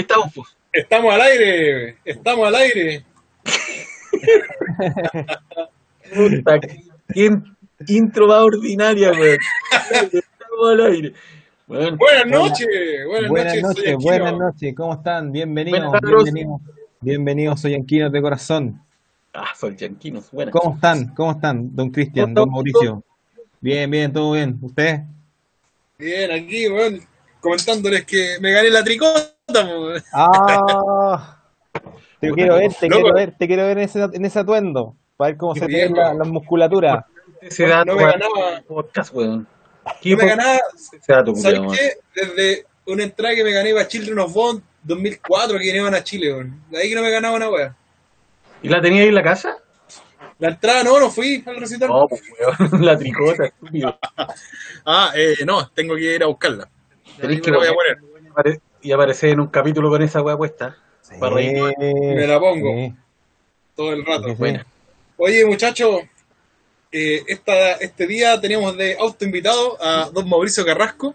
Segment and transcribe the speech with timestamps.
[0.00, 0.48] Ahí estamos, pues.
[0.72, 3.04] Estamos al aire, estamos al aire.
[6.14, 6.58] Puta,
[7.12, 7.38] qué
[7.88, 9.36] intro más ordinaria, weón.
[10.00, 11.12] Estamos al aire.
[11.66, 12.66] Bueno, Buenas noches,
[13.06, 13.96] buenas, Buenas noches.
[13.98, 15.32] buenas noches, ¿cómo están?
[15.32, 16.60] Bienvenidos, bienvenidos,
[17.02, 18.80] bienvenidos, soy Anquinos de corazón.
[19.34, 20.30] ah, soy Yanquinos.
[20.30, 20.52] Buenas.
[20.54, 21.14] ¿Cómo están?
[21.14, 23.04] ¿Cómo están, don Cristian, ¿Cómo don Mauricio?
[23.60, 24.58] Bien, bien, todo bien.
[24.62, 25.00] ¿Usted?
[25.98, 27.02] Bien, aquí, weón,
[27.40, 29.26] comentándoles que me gané la tricota,
[29.64, 30.02] weón.
[30.12, 31.42] Ah,
[32.20, 33.02] te quiero ver, te loco.
[33.02, 35.66] quiero ver, te quiero ver en ese, en ese atuendo, para ver cómo Qué se
[35.66, 36.18] te bien, ve la, weón.
[36.18, 37.06] la musculatura.
[37.40, 38.62] Ese dato, no me ganaba.
[38.68, 39.46] podcast, weón.
[40.02, 40.58] ¿Qué No me ganaba,
[41.00, 41.92] ¿sabes qué?
[42.14, 46.32] Desde una entrada que me gané para Children of Bond 2004 que iban a Chile,
[46.32, 46.62] weón.
[46.70, 47.74] De ahí que no me ganaba una weá.
[48.62, 49.56] ¿Y la tenía ahí en la casa?
[50.38, 51.88] La entrada no, no fui al recital.
[51.88, 52.82] No, pues, weón.
[52.84, 53.98] La tricota, estúpido.
[54.86, 56.68] Ah, eh, no, tengo que ir a buscarla.
[57.20, 58.60] Que voy a poner.
[58.82, 60.76] Y aparecer en un capítulo con esa weá puesta.
[61.18, 61.60] Para reír.
[61.78, 62.72] Me la pongo.
[62.74, 62.94] Sí,
[63.74, 64.24] todo el rato.
[64.24, 64.36] sí, sí.
[64.38, 64.66] Buena.
[65.16, 66.00] Oye, muchachos,
[66.92, 71.14] eh, esta, este día teníamos de auto invitado a don Mauricio Carrasco.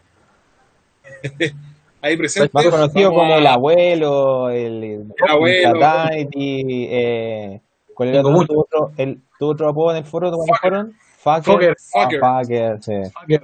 [2.02, 2.50] Ahí presente.
[2.54, 5.80] Más conocido Vamos como a- el abuelo, el, el, abuelo.
[5.80, 7.62] Fatality, eh,
[7.96, 10.32] ¿cuál era tu, otro, el, tu otro apodo en el foro?
[10.32, 10.94] ¿Cuáles fueron?
[11.18, 11.76] Fucker.
[11.92, 12.20] Fucker.
[12.22, 12.80] Ah, Fucker.
[13.12, 13.42] Fucker.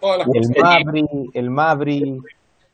[0.00, 0.62] Todas las El.
[0.62, 2.20] Mabri, el Mabri.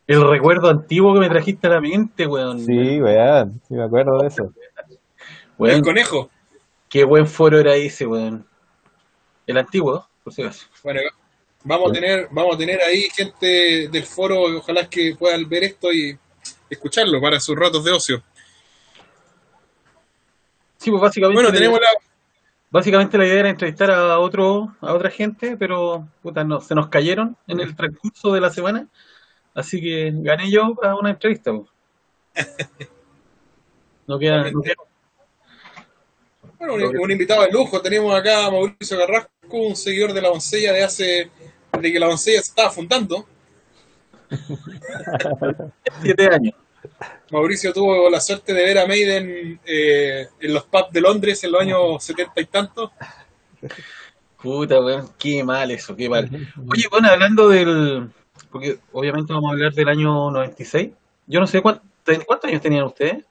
[0.07, 2.61] El recuerdo antiguo que me trajiste a la mente, weón.
[2.61, 4.53] Sí, weón, sí me acuerdo de eso.
[5.57, 6.31] Weón, El conejo.
[6.89, 8.47] qué buen foro era ese, weón.
[9.47, 10.67] El antiguo, por si acaso.
[10.83, 11.01] Bueno,
[11.65, 15.93] vamos a tener, vamos a tener ahí gente del foro, ojalá que puedan ver esto
[15.93, 16.19] y
[16.69, 18.23] escucharlo para sus ratos de ocio.
[20.77, 21.89] Sí, pues básicamente, Bueno, tenemos la,
[22.75, 26.89] básicamente la idea era entrevistar a otro, a otra gente, pero puta, no, se nos
[26.89, 28.89] cayeron en el transcurso de la semana.
[29.55, 31.53] Así que gané yo a una entrevista.
[34.07, 34.75] No queda, no queda-
[36.59, 37.81] bueno, un, un invitado de lujo.
[37.81, 41.31] Tenemos acá a Mauricio Carrasco, un seguidor de la doncella de hace,
[41.81, 43.27] de que la doncella se estaba fundando.
[46.03, 46.55] siete años.
[47.31, 51.53] Mauricio tuvo la suerte de ver a Maiden eh, en los pubs de Londres en
[51.53, 52.91] los años setenta y tantos.
[54.43, 56.29] Puta, weón, qué mal eso, qué mal.
[56.71, 58.11] Oye, bueno, hablando del.
[58.51, 60.91] Porque obviamente vamos a hablar del año 96.
[61.27, 61.83] Yo no sé cuánto,
[62.27, 63.25] cuántos años tenían ustedes.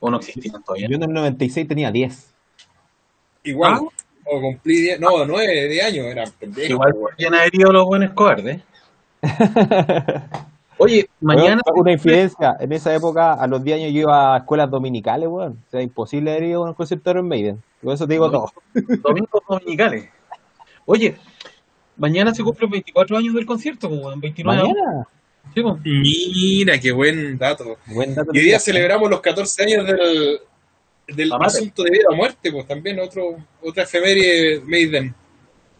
[0.00, 0.88] ¿O no existían todavía?
[0.88, 2.34] Yo en el 96 tenía 10.
[3.44, 3.80] Igual, Ah.
[4.26, 6.70] o cumplí 10, no, 9 de años, eran pendejos.
[6.70, 8.60] Igual podrían haber ido los buenos cobardes.
[10.82, 11.60] Oye, mañana.
[11.74, 12.56] Una infidencia.
[12.58, 15.62] En esa época, a los 10 años, yo iba a escuelas dominicales, weón.
[15.66, 17.62] O sea, imposible haber ido a un concierto de Iron Maiden.
[17.82, 18.50] Con eso te digo todo.
[19.02, 20.08] Domingos dominicales.
[20.86, 21.16] Oye,
[21.98, 24.72] mañana se cumplen 24 años del concierto, pues, weón, 29 años.
[24.74, 25.06] Mañana.
[25.54, 25.74] Sí, pues.
[25.84, 27.76] Mira, qué buen dato.
[27.86, 30.38] Buen dato Y hoy día celebramos los 14 años del,
[31.08, 35.14] del asunto de vida o muerte, pues también otro, otra efeméride Maiden.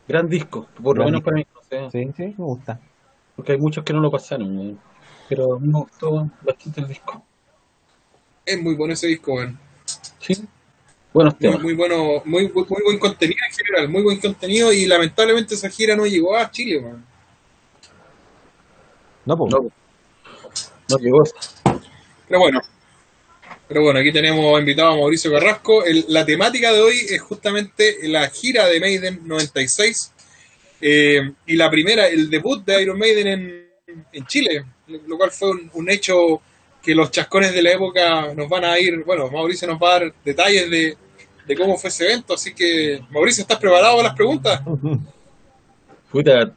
[0.06, 1.46] Gran disco, por lo menos para mí.
[1.54, 2.78] No sé, Sí, sí, me gusta.
[3.36, 4.89] porque hay muchos que no lo pasaron, weón.
[5.30, 7.24] Pero a mí me gustó bastante el disco.
[8.44, 9.58] Es muy bueno ese disco, weón.
[10.18, 10.34] Sí,
[11.12, 11.62] buenos Muy, temas.
[11.62, 15.70] muy bueno, muy, muy, muy buen contenido en general, muy buen contenido y lamentablemente esa
[15.70, 17.04] gira no llegó a Chile, weón.
[19.24, 19.52] No, pues.
[19.52, 19.70] No,
[20.88, 21.22] no llegó.
[22.28, 22.60] Pero bueno,
[23.68, 25.84] pero bueno, aquí tenemos invitado a Mauricio Carrasco.
[25.84, 30.12] El- la temática de hoy es justamente la gira de Maiden 96
[30.80, 33.70] eh, y la primera, el debut de Iron Maiden en,
[34.12, 34.64] en Chile,
[35.06, 36.40] lo cual fue un, un hecho
[36.82, 40.00] que los chascones de la época nos van a ir, bueno, Mauricio nos va a
[40.00, 40.96] dar detalles de,
[41.46, 44.62] de cómo fue ese evento, así que Mauricio, ¿estás preparado para las preguntas?
[46.10, 46.52] Puta,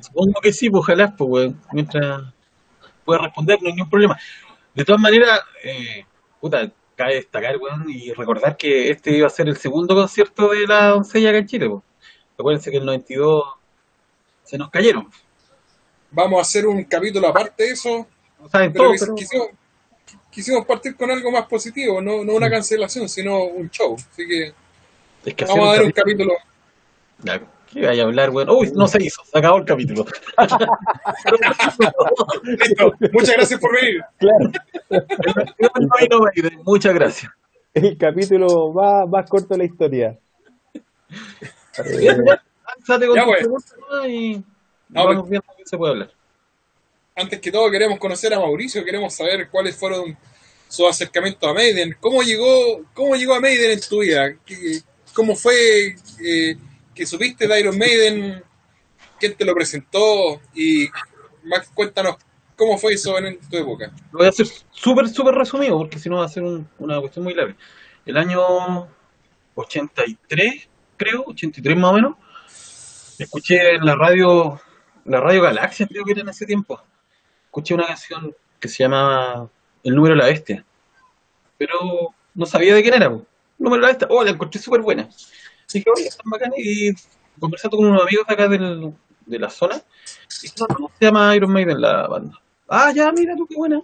[0.00, 2.22] supongo que sí, pues ojalá, pues, mientras
[3.04, 4.18] pueda responder, no hay ningún problema.
[4.74, 6.04] De todas maneras, eh,
[6.40, 10.66] puta, cabe destacar, weón, y recordar que este iba a ser el segundo concierto de
[10.66, 11.82] la doncella acá en Chile, pues.
[12.38, 13.44] Acuérdense que el 92
[14.44, 15.08] se nos cayeron.
[16.12, 18.06] Vamos a hacer un capítulo aparte de eso,
[18.40, 19.14] No saben pero todo, quis- pero...
[19.14, 19.48] quisimos,
[20.30, 24.52] quisimos partir con algo más positivo, no, no una cancelación, sino un show, así que...
[25.24, 26.34] Es que hacer Vamos a dar un capítulo-
[27.72, 28.50] ¿Qué vaya a hablar, weón?
[28.50, 30.04] Uy, no se hizo, se acabó el capítulo.
[32.42, 32.94] Listo.
[33.12, 34.02] Muchas gracias por venir.
[34.18, 34.50] Claro,
[36.64, 37.30] Muchas gracias.
[37.74, 40.18] el capítulo más, más corto de la historia.
[42.00, 43.46] Ya, pues.
[44.92, 46.10] Preguntas nomás y No, vamos viendo qué se puede hablar.
[47.16, 50.16] Antes que todo queremos conocer a Mauricio, queremos saber cuáles fueron
[50.68, 51.96] sus acercamientos a Maiden.
[52.00, 54.34] ¿Cómo llegó, cómo llegó a Maiden en tu vida?
[54.46, 54.80] ¿Qué-
[55.14, 56.56] ¿Cómo fue eh,
[56.94, 58.42] que supiste de Iron Maiden?
[59.18, 60.40] ¿Quién te lo presentó?
[60.54, 60.88] Y
[61.44, 62.16] más cuéntanos
[62.56, 63.90] ¿Cómo fue eso en tu época?
[64.12, 67.00] Lo voy a hacer súper, súper resumido, porque si no va a ser un- una
[67.00, 67.56] cuestión muy larga.
[68.04, 68.86] El año
[69.54, 72.16] 83, creo, 83 más o menos,
[73.18, 74.60] escuché en la radio,
[75.10, 76.80] la radio Galaxia, creo que era en ese tiempo.
[77.46, 79.50] Escuché una canción que se llamaba
[79.82, 80.64] El número de la bestia,
[81.58, 83.06] pero no sabía de quién era.
[83.06, 83.24] El
[83.58, 85.08] número de la bestia, oh, la encontré súper buena.
[85.72, 86.92] Dije, oye, están bacanas, y
[87.38, 92.06] conversando con unos amigos de acá de la zona, no, se llama Iron Maiden la
[92.06, 92.40] banda.
[92.68, 93.82] Ah, ya, mira tú, qué buena.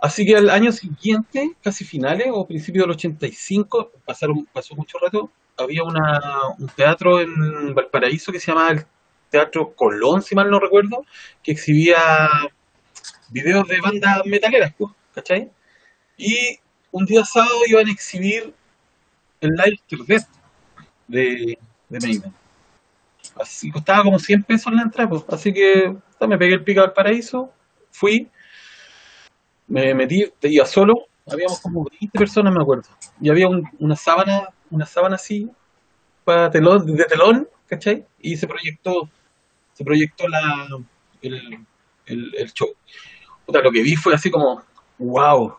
[0.00, 5.30] Así que al año siguiente, casi finales o principios del 85, pasaron, pasó mucho rato,
[5.56, 6.20] había una,
[6.58, 8.86] un teatro en Valparaíso que se llamaba el
[9.30, 11.04] Teatro Colón, si mal no recuerdo,
[11.42, 11.98] que exhibía
[13.30, 14.74] videos de bandas metaleras,
[15.14, 15.50] ¿cachai?
[16.16, 16.58] Y
[16.90, 18.54] un día sábado iban a exhibir
[19.40, 20.26] el Live Death
[21.06, 21.58] de,
[21.88, 22.32] de Maiden.
[23.40, 25.24] Así costaba como 100 pesos la entrada, pues.
[25.28, 25.94] así que
[26.26, 27.52] me pegué el pico al paraíso,
[27.90, 28.28] fui,
[29.66, 32.88] me metí, te iba solo, habíamos como 20 personas, me acuerdo,
[33.20, 35.50] y había un- una sábana, una sábana así,
[36.24, 38.06] para telón, de telón, ¿cachai?
[38.20, 39.08] Y se proyectó,
[39.78, 40.66] se proyectó la,
[41.22, 41.64] el,
[42.06, 42.68] el, show.
[43.46, 44.60] Puta, lo que vi fue así como,
[44.98, 45.56] wow.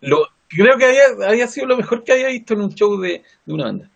[0.00, 3.22] Lo, creo que había, había sido lo mejor que había visto en un show de,
[3.44, 3.90] de una banda.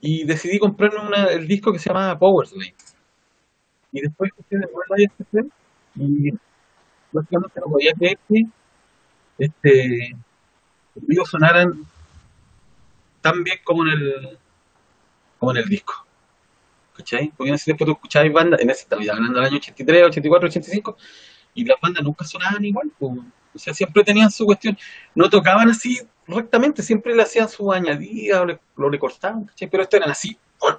[0.00, 2.48] Y decidí comprarme una- el disco que se llamaba Power.
[3.92, 5.48] Y después escuché de IFC
[5.96, 6.30] y
[7.12, 8.44] básicamente no podía creer que
[9.38, 10.16] este,
[10.94, 11.86] los sonaran
[13.20, 14.38] tan bien como en el
[15.38, 16.03] como en el disco.
[16.96, 17.32] ¿Cachai?
[17.36, 20.48] Porque en ese tiempo tú escuchabas bandas, en ese estaba hablando del año 83, 84,
[20.48, 20.96] 85,
[21.54, 22.92] y las bandas nunca sonaban igual.
[23.00, 24.78] O sea, siempre tenían su cuestión.
[25.14, 28.46] No tocaban así rectamente, siempre le hacían su añadida o
[28.76, 29.68] lo le cortaban, ¿cachai?
[29.68, 30.36] Pero esto eran así.
[30.58, 30.74] ¡pum!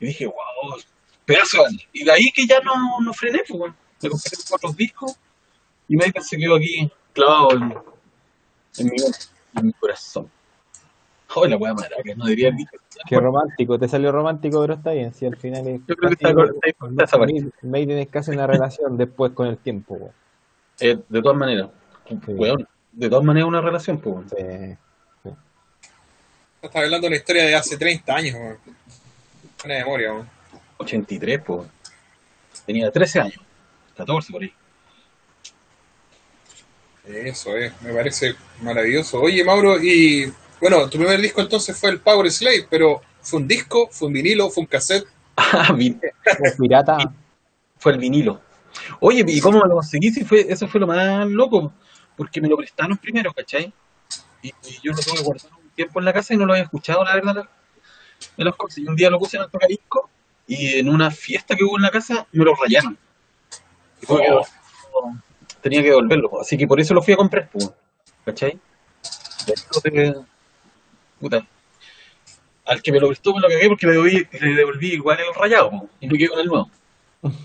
[0.00, 0.80] Y dije, wow,
[1.24, 1.86] pedazo de.
[1.92, 3.76] Y de ahí que ya no, no frené, pues, bueno.
[4.02, 5.16] me compré cuatro discos
[5.88, 7.68] y me se quedó aquí clavado en
[9.62, 10.30] mi corazón.
[11.34, 12.56] Oh, la wea maraca, no diría el.
[13.08, 15.12] Qué romántico, te salió romántico, pero está bien.
[15.12, 15.80] Si al final es.
[15.86, 17.50] Yo creo que está, está, está esa parte.
[17.62, 20.12] Maiden es casi una relación después con el tiempo, weón.
[20.80, 21.70] Eh, de todas maneras,
[22.28, 24.78] weón, de todas maneras una relación, pues, weón.
[25.22, 25.30] Sí.
[26.62, 28.58] Estás hablando de una historia de hace 30 años, weón.
[29.62, 30.28] Buena memoria, weón.
[30.78, 31.58] 83, pues.
[31.58, 31.70] weón.
[32.64, 33.40] Tenía 13 años,
[33.96, 34.52] 14 por ahí.
[37.06, 39.20] Eso es, me parece maravilloso.
[39.20, 43.48] Oye, Mauro, y bueno, tu primer disco entonces fue el Power Slave, pero ¿fue un
[43.48, 45.06] disco, fue un vinilo, fue un cassette?
[45.38, 45.76] Ah,
[46.58, 46.96] pirata.
[47.78, 48.40] fue el vinilo.
[49.00, 50.10] Oye, ¿y cómo me lo conseguí?
[50.10, 51.72] Si fue, eso fue lo más loco,
[52.16, 53.72] porque me lo prestaron primero, ¿cachai?
[54.42, 56.64] Y, y yo lo tuve guardado un tiempo en la casa y no lo había
[56.64, 57.46] escuchado, la verdad,
[58.36, 58.78] me los cosas.
[58.78, 60.08] Y un día lo puse en el tocadisco
[60.46, 62.96] y en una fiesta que hubo en la casa me lo rayaron.
[64.00, 64.18] Y que Oh.
[64.18, 64.46] devolverlo,
[65.60, 67.50] tenía que devolverlo, así que por eso lo fui a comprar,
[68.24, 68.58] ¿cachai?
[69.46, 70.14] De
[71.20, 71.46] puta.
[72.64, 75.34] Al que me lo prestó me lo cagué porque le devolví, le devolví igual el
[75.34, 76.70] rayado, po, y me quedé con el nuevo.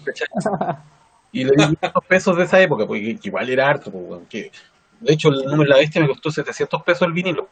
[0.06, 0.28] ¿cachai?
[1.34, 4.52] Y le di 500 pesos de esa época, porque igual era harto, pues, que
[5.00, 7.48] de hecho el número de la bestia me costó 700 pesos el vinilo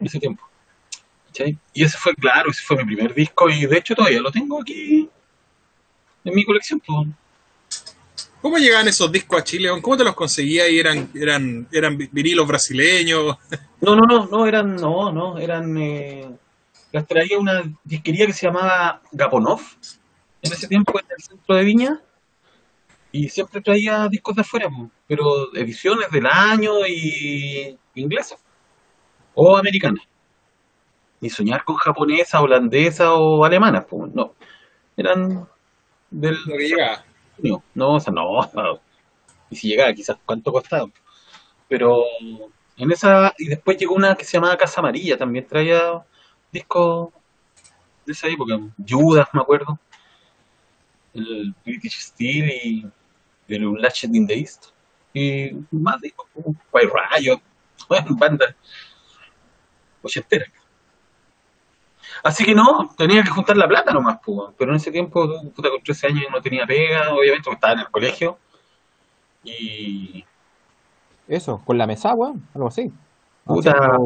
[0.00, 0.42] en ese tiempo.
[1.28, 1.56] ¿cachai?
[1.72, 4.60] Y ese fue, claro, ese fue mi primer disco y de hecho todavía lo tengo
[4.60, 5.08] aquí
[6.24, 6.80] en mi colección.
[6.80, 7.06] Pues.
[8.48, 9.68] ¿Cómo llegaban esos discos a Chile?
[9.82, 13.36] ¿Cómo te los conseguías y eran, eran, eran vi- vinilos brasileños?
[13.82, 16.26] No, no, no, no, eran, no, no, eran, eh,
[16.92, 19.60] las traía una disquería que se llamaba Gaponov,
[20.40, 22.00] en ese tiempo en el centro de Viña,
[23.12, 24.70] y siempre traía discos de afuera,
[25.06, 28.42] pero ediciones del año y inglesas,
[29.34, 30.04] o americanas.
[31.20, 34.34] Ni soñar con japonesa, holandesa o alemana, pues, no,
[34.96, 35.46] eran
[36.10, 37.04] del Lo que llegaba.
[37.74, 38.40] No, o sea, no.
[39.50, 40.90] Y si llegaba, quizás cuánto costaba.
[41.68, 42.04] Pero
[42.76, 46.04] en esa, y después llegó una que se llamaba Casa Amarilla, también traía
[46.52, 47.10] discos
[48.04, 48.60] de esa época.
[48.86, 49.78] Judas, me acuerdo.
[51.14, 52.92] El British Steel y
[53.48, 54.66] el Latchet in the East.
[55.14, 56.92] Y más discos, como bueno,
[58.18, 58.54] bandas
[60.02, 60.50] ochenteras.
[62.22, 65.70] Así que no, tenía que juntar la plata nomás, pues, pero en ese tiempo, puta,
[65.70, 68.38] con 13 años no tenía pega, obviamente, porque estaba en el colegio.
[69.44, 70.24] Y
[71.26, 72.42] Eso, con la mesa, weón.
[72.54, 72.90] Algo así.
[73.44, 73.98] Puta, la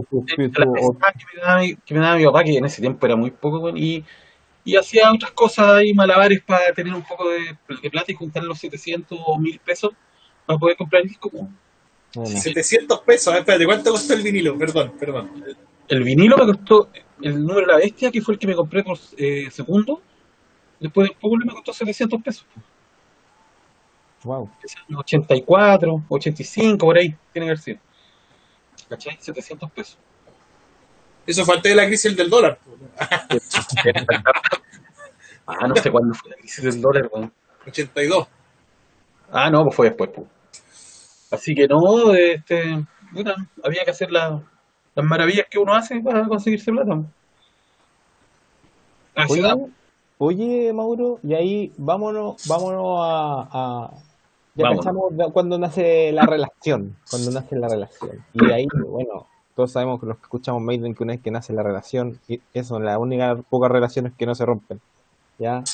[0.72, 3.16] pesada que me, daba, mi- que me daba mi papá, que en ese tiempo era
[3.16, 4.04] muy poco, weón, y,
[4.64, 8.44] y hacía otras cosas ahí, malabares, para tener un poco de, de plata y juntar
[8.44, 9.92] los 700 o 1000 pesos
[10.46, 11.30] para poder comprar el disco.
[11.32, 11.56] weón.
[12.14, 14.56] Bueno, 700 pesos, espérate, ¿cuánto costó el vinilo?
[14.58, 15.44] Perdón, perdón.
[15.88, 16.88] El vinilo me costó,
[17.22, 20.02] el número de la bestia, que fue el que me compré por eh, segundo,
[20.80, 22.46] después del pueblo me costó 700 pesos.
[24.24, 24.50] Wow.
[24.62, 27.78] ese año 84, 85, por ahí, tiene que haber sido.
[28.88, 29.16] ¿Cachai?
[29.18, 29.98] 700 pesos.
[31.26, 32.58] Eso fue antes de la crisis del dólar.
[35.46, 37.32] ah, no sé cuándo fue la crisis del dólar, weón.
[37.66, 38.28] 82.
[39.30, 40.26] Ah, no, pues fue después, pues.
[41.30, 44.42] Así que no, este, puta, había que hacer la-
[44.94, 47.00] las maravillas que uno hace para conseguirse plata.
[49.14, 49.56] Así Oye, da.
[50.18, 53.90] oye, Mauro, y ahí vámonos, vámonos a, a-
[54.54, 58.22] ya pensamos cuando nace la relación, cuando nace la relación.
[58.34, 61.54] Y ahí, bueno, todos sabemos que los que escuchamos Maiden que una vez que nace
[61.54, 64.78] la relación, y eso las únicas pocas relaciones que no se rompen.
[65.38, 65.64] ¿Ya?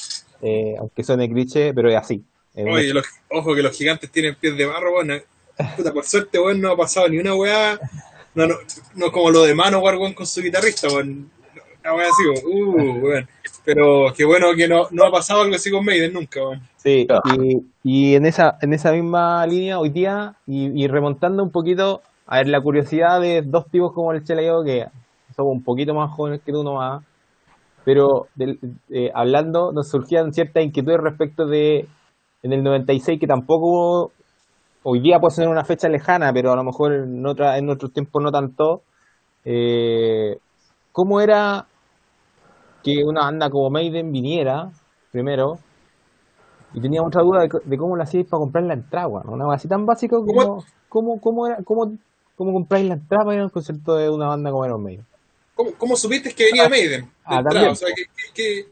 [0.42, 2.22] Eh, aunque suene cliché, pero es así.
[2.54, 5.22] Es Oye, los- ojo que los gigantes tienen pies de barro, weón.
[5.76, 7.80] Puta, por suerte, weón, no ha pasado ni una weá.
[8.38, 8.54] No, no,
[8.94, 11.28] no como lo de Manowar, weón, con su guitarrista, weón.
[11.80, 12.78] Una weá así, weón.
[12.78, 13.28] Uh, weón.
[13.64, 16.62] Pero qué bueno que no, no ha pasado algo así con Maiden nunca, weón.
[16.76, 21.50] Sí, y, y en esa en esa misma línea hoy día y, y remontando un
[21.50, 24.86] poquito a ver la curiosidad de dos tipos como el Chela y yo que
[25.34, 27.02] somos un poquito más jóvenes que tú nomás,
[27.84, 31.88] pero eh, hablando nos surgían ciertas inquietudes respecto de
[32.44, 34.12] en el 96 que tampoco
[34.90, 37.92] hoy día puede ser una fecha lejana, pero a lo mejor en otra en otros
[37.92, 38.82] tiempos no tanto.
[39.44, 40.38] Eh,
[40.92, 41.66] ¿Cómo era
[42.82, 44.70] que una banda como Maiden viniera
[45.12, 45.58] primero
[46.72, 49.28] y tenía otra duda de, cómo lo hacíais para comprar la entrada, weón.
[49.28, 50.64] Una cosa así tan básica como ¿Cómo?
[50.88, 51.96] cómo, cómo, era, cómo,
[52.34, 55.06] cómo compráis la entrada para ir a un concierto de una banda como Iron Maiden.
[55.54, 57.10] ¿Cómo, cómo supiste que venía Maiden?
[57.24, 57.72] Ah, entrada, también.
[57.72, 58.04] O sea, que,
[58.34, 58.66] que-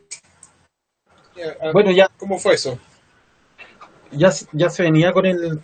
[1.34, 2.78] que- ah, Bueno, ya, ¿Cómo fue eso?
[4.12, 5.60] ya, se- ya se venía con el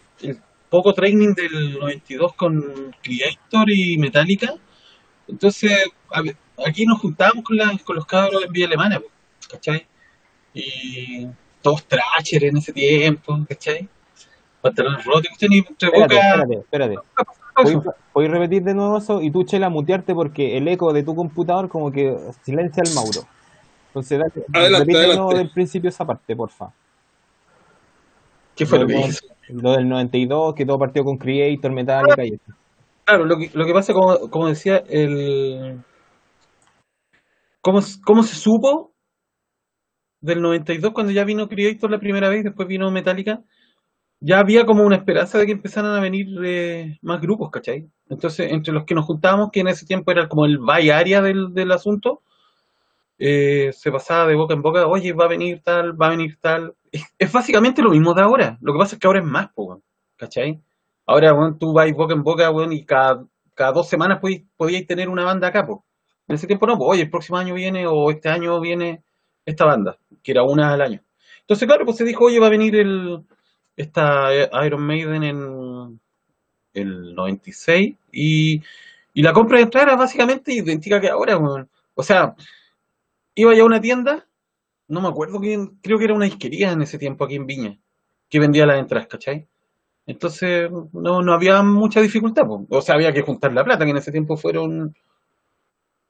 [0.72, 4.54] poco training del 92 con Creator y Metallica.
[5.28, 5.70] Entonces,
[6.10, 6.22] a
[6.66, 9.00] aquí nos juntábamos con, la- con los cabros en Vía Alemana,
[9.50, 9.86] ¿cachai?
[10.54, 11.26] Y
[11.60, 13.86] todos Thrasher en ese tiempo, ¿cachai?
[14.62, 16.28] Pantalones rotos, y entre Espérate, boca.
[16.28, 16.94] espérate, espérate.
[17.54, 17.78] ¿Podéis,
[18.14, 19.20] podéis repetir de nuevo eso?
[19.20, 23.26] Y tú, Chela, mutearte porque el eco de tu computador como que silencia al Mauro.
[23.88, 26.72] Entonces, dale, Adelante, repite de nuevo del principio esa parte, porfa.
[28.56, 29.18] ¿Qué fue lo que No, dije?
[29.48, 32.52] Lo del 92, que todo partió con Creator, Metallica y eso.
[33.04, 35.80] Claro, lo que, lo que pasa, como, como decía, el
[37.60, 38.92] ¿cómo, cómo se supo
[40.20, 43.42] del 92 cuando ya vino Creator la primera vez, después vino Metallica?
[44.20, 47.90] Ya había como una esperanza de que empezaran a venir eh, más grupos, ¿cachai?
[48.08, 51.20] Entonces, entre los que nos juntábamos, que en ese tiempo era como el Bay Area
[51.20, 52.22] del, del asunto,
[53.18, 56.38] eh, se pasaba de boca en boca, oye, va a venir tal, va a venir
[56.40, 56.74] tal.
[57.18, 58.58] Es, básicamente lo mismo de ahora.
[58.60, 59.80] Lo que pasa es que ahora es más, po,
[60.16, 60.60] ¿cachai?
[61.06, 64.20] Ahora, weón, tú vas boca en boca, weón, y cada, cada dos semanas
[64.56, 65.84] podíais, tener una banda acá, po.
[66.28, 69.02] En ese tiempo no, pues, oye, el próximo año viene, o este año viene
[69.44, 71.00] esta banda, que era una al año.
[71.40, 73.24] Entonces, claro, pues se dijo, oye, va a venir el,
[73.76, 76.00] esta eh, Iron Maiden en
[76.74, 78.62] el 96, y,
[79.14, 81.68] y la compra de entrada era básicamente idéntica que ahora, weón.
[81.94, 82.34] O sea,
[83.34, 84.28] iba ya a una tienda,
[84.88, 87.78] no me acuerdo quién, creo que era una disquería en ese tiempo aquí en Viña,
[88.30, 89.48] que vendía las entradas, ¿cachai?
[90.06, 92.66] Entonces no, no había mucha dificultad, po.
[92.70, 94.94] o sea, había que juntar la plata, que en ese tiempo fueron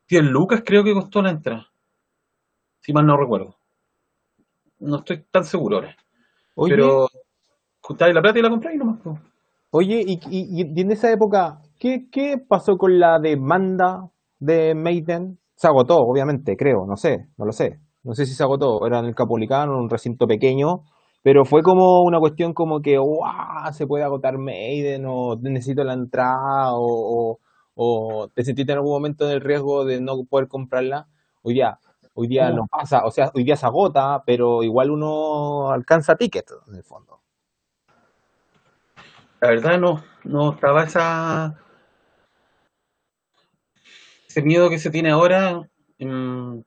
[0.09, 1.73] 10 lucas creo que costó la entrada,
[2.83, 3.57] si mal no recuerdo.
[4.81, 5.97] No estoy tan seguro ahora,
[6.55, 7.09] Oye, pero
[7.81, 9.00] juntáis la plata y la compráis nomás.
[9.02, 9.19] po.
[9.71, 15.38] Oye, y, y- y en esa época, ¿qué, qué pasó con la demanda de Maiden?
[15.62, 17.78] Se agotó, obviamente, creo, no sé, no lo sé.
[18.02, 20.81] No sé si se agotó, era en el Capolicano, en un recinto pequeño,
[21.23, 23.73] pero fue como una cuestión como que, ¡guau!
[23.73, 27.38] Se puede agotar Maiden, o necesito la entrada, o, o,
[27.76, 31.07] o te sentiste en algún momento en el riesgo de no poder comprarla.
[31.45, 31.78] Hoy día,
[32.14, 32.57] hoy día No.
[32.57, 36.83] no pasa, o sea, hoy día se agota, pero igual uno alcanza ticket, en el
[36.83, 37.21] fondo.
[39.40, 41.54] La verdad no, no estaba esa
[44.33, 45.69] ese miedo que se tiene ahora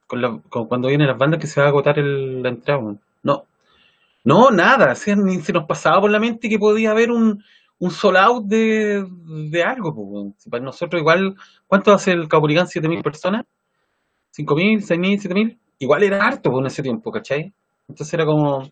[0.08, 2.82] con la- con cuando vienen las bandas que se va a agotar el- la entrada.
[3.24, 3.46] No,
[4.24, 7.44] no, nada, o sea, ni se nos pasaba por la mente que podía haber un,
[7.80, 9.06] un sold out de,
[9.66, 9.96] algo.
[9.96, 11.36] pues, para nosotros igual,
[11.68, 12.68] ¿cuánto hace el Caupolicán?
[12.68, 13.46] ¿7.000 personas?
[14.32, 14.82] ¿5.000?
[14.84, 15.20] ¿6.000?
[15.22, 15.60] ¿7.000?
[15.80, 17.54] Igual era harto pues, en ese tiempo, ¿cachai?
[17.90, 18.64] Entonces era como,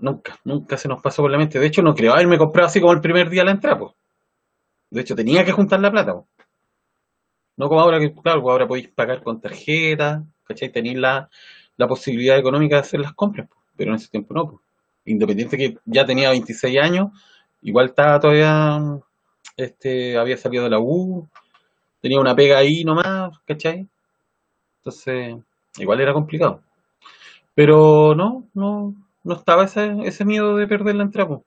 [0.00, 1.58] nunca, nunca se nos pasó por la mente.
[1.58, 3.92] De hecho, no creo haberme comprado así como el primer día la entrada, pues.
[4.90, 6.26] De hecho, tenía que juntar la plata, pues.
[7.58, 10.70] No como ahora que, claro, pues ahora podéis pagar con tarjeta, ¿cachai?
[10.72, 11.28] Tenéis la,
[11.76, 13.60] la posibilidad económica de hacer las compras, pues.
[13.76, 14.62] Pero en ese tiempo no, pues.
[15.06, 17.08] Independiente que ya tenía 26 años,
[17.62, 18.78] igual estaba todavía,
[19.56, 21.28] este, había salido de la U,
[22.02, 23.88] tenía una pega ahí nomás, ¿cachai?
[24.80, 25.36] Entonces,
[25.78, 26.62] igual era complicado.
[27.54, 31.40] Pero no, no, no estaba ese, ese miedo de perder la entrada.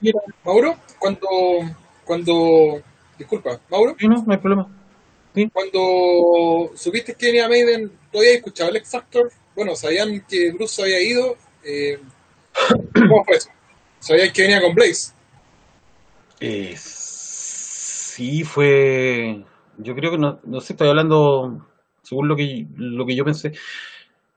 [0.00, 1.28] Y era- Mauro, cuando,
[2.04, 2.82] cuando,
[3.18, 4.68] disculpa, Mauro, sí, no, no hay problema.
[5.52, 9.32] cuando supiste que venía Maiden, ¿tú habías escuchado el X Factor?
[9.54, 11.36] Bueno, sabían que Bruce había ido.
[11.64, 11.98] eh,
[13.08, 13.50] ¿Cómo fue eso?
[13.98, 15.12] ¿Sabían que venía con Blaze?
[16.40, 19.44] Eh, sí, fue.
[19.78, 21.68] Yo creo que no, no sé, estoy hablando
[22.02, 23.52] según lo que, lo que yo pensé.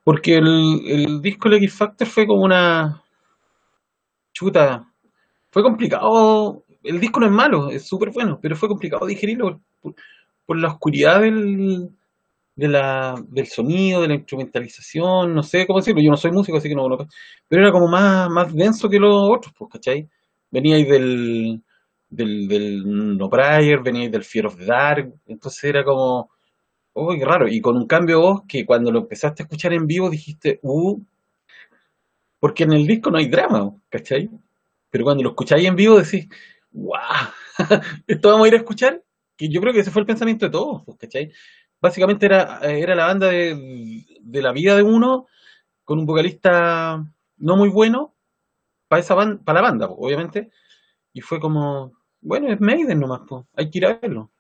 [0.04, 3.04] Porque el, el disco de X Factor fue como una.
[4.34, 4.92] Chuta.
[5.52, 6.65] Fue complicado.
[6.86, 9.62] El disco no es malo, es súper bueno, pero fue complicado digerirlo
[10.46, 11.90] por, la oscuridad del,
[12.56, 16.02] del sonido, de la instrumentalización, no sé cómo decirlo.
[16.02, 16.98] Yo no soy músico, así que no, no-
[17.48, 20.08] Pero era como más, más denso que los otros, pues, ¿cachai?
[20.52, 21.62] Veníais del
[22.10, 26.30] del, del No Prior, venía del Fear of the Dark, entonces era como,
[26.94, 29.74] oh, qué raro, y con un cambio de voz que cuando lo empezaste a escuchar
[29.74, 31.02] en vivo dijiste, uh,
[32.40, 34.30] porque en el disco no hay drama, ¿cachai?
[34.90, 36.28] Pero cuando lo escucháis en vivo decís,
[36.76, 37.00] wow,
[38.08, 39.04] esto vamos a ir a escuchar,
[39.38, 41.32] que yo creo que ese fue el pensamiento de todos, pues, ¿cachai?
[41.82, 45.28] Básicamente era, era la banda de, de la vida de uno,
[45.86, 47.04] con un vocalista
[47.38, 48.16] no muy bueno,
[48.88, 50.52] para esa banda, para la banda, pues, obviamente,
[51.14, 54.32] y fue como, bueno, es Maiden nomás, pues, hay que ir a verlo.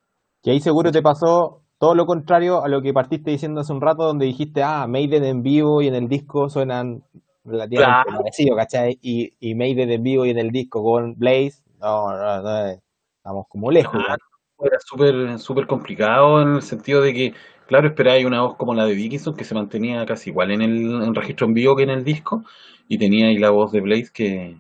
[0.44, 3.82] Que ahí seguro te pasó todo lo contrario a lo que partiste diciendo hace un
[3.82, 7.04] rato, donde dijiste, ah, Maiden en vivo y en el disco suenan
[7.44, 8.18] relativamente Claro.
[8.20, 9.00] parecidos, ¿cachai?
[9.02, 12.82] Y, y Maiden en vivo y en el disco con Blaze, no, no, no,
[13.18, 14.04] estamos como lejos.
[14.04, 14.24] Claro,
[14.60, 17.34] era súper súper complicado en el sentido de que,
[17.68, 21.04] claro, esperáis una voz como la de Dickinson que se mantenía casi igual en el
[21.04, 22.44] en registro en vivo que en el disco,
[22.88, 24.58] y tenía ahí la voz de Blaze que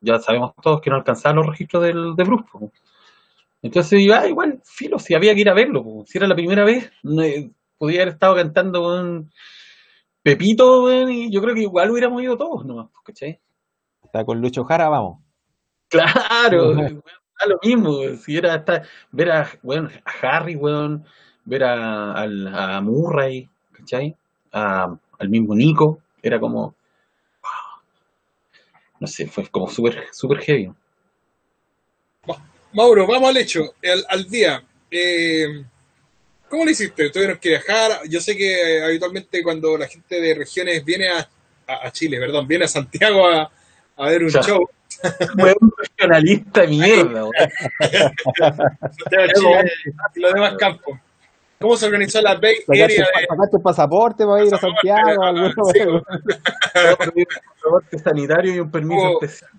[0.00, 2.44] ya sabemos todos que no alcanzaba los registros del, de Bruce.
[2.52, 2.70] po.
[3.62, 6.04] Entonces, ah, igual, filo, si había que ir a verlo, po.
[6.06, 9.32] si era la primera vez, no, eh, podía haber estado cantando con
[10.22, 13.40] Pepito, y yo creo que igual hubiéramos ido todos nomás, ¿cachai?
[14.02, 15.23] Está con Lucho Jara, vamos.
[15.98, 17.02] Claro, weón,
[17.40, 21.04] da lo mismo, si era hasta ver a, weón, a Harry, weón,
[21.44, 24.14] ver a, al- a Murray, ¿cachai?
[24.52, 26.74] A- al mismo Nico, era como,
[29.00, 30.70] no sé, fue como súper, súper heavy.
[32.72, 34.62] Mauro, vamos al hecho, al, al día.
[34.90, 35.64] Eh,
[36.48, 37.10] ¿Cómo lo hiciste?
[37.10, 38.00] ¿Tuvieron que viajar?
[38.08, 41.18] Yo sé que eh, habitualmente cuando la gente de regiones viene a,
[41.66, 43.50] a- a Chile, perdón, viene a Santiago a,
[43.96, 44.42] a ver un Ya.
[44.42, 44.68] show.
[45.38, 47.32] Fue un regionalista de mierda, weón.
[50.14, 50.98] Los demás campos.
[51.60, 55.30] ¿Cómo se organizó la Bay Area sacaste el pasaporte para ir a Santiago.
[55.30, 55.54] Un
[57.54, 59.50] pasaporte sanitario y un permiso especial.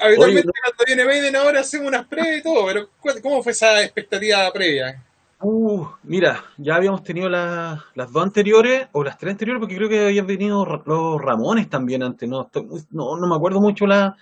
[0.00, 2.88] Habitualmente cuando viene Maiden ahora hacemos unas previas y todo, pero
[3.20, 5.02] ¿cómo fue esa expectativa previa?
[5.40, 9.88] Uh, mira, ya habíamos tenido la- las dos anteriores, o las tres anteriores, porque creo
[9.88, 12.48] que habían venido los Ramones también antes, no,
[12.92, 14.16] no, no me acuerdo mucho la,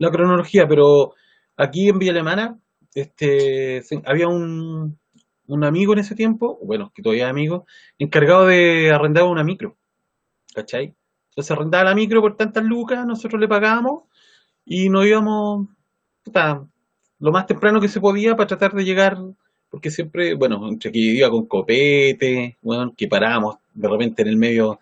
[0.00, 1.14] la cronología, pero
[1.56, 2.58] aquí en Villa Alemana
[2.94, 4.98] este, había un,
[5.46, 7.66] un amigo en ese tiempo, bueno, que todavía es amigo,
[7.98, 9.76] encargado de arrendar una micro,
[10.54, 10.94] ¿cachai?
[11.28, 14.04] Entonces arrendaba la micro por tantas lucas, nosotros le pagábamos
[14.64, 15.68] y nos íbamos
[17.18, 19.18] lo más temprano que se podía para tratar de llegar,
[19.68, 24.36] porque siempre, bueno, entre que iba con copete, bueno, que parábamos de repente en el
[24.38, 24.80] medio,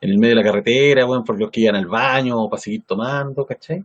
[0.00, 2.84] en el medio de la carretera, bueno, por los que iban al baño para seguir
[2.86, 3.84] tomando, ¿cachai?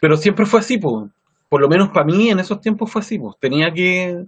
[0.00, 0.78] Pero siempre fue así.
[0.78, 3.18] Por lo menos para mí en esos tiempos fue así.
[3.40, 4.24] Tenía que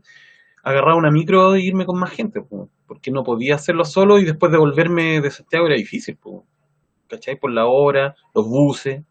[0.63, 2.41] agarrar una micro e irme con más gente,
[2.87, 6.43] porque no podía hacerlo solo y después devolverme de Santiago era difícil, pues.
[7.09, 7.39] ¿Cachai?
[7.39, 9.03] Por la hora, los buses.